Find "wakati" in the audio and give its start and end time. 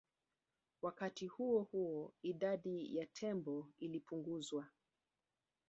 0.81-1.27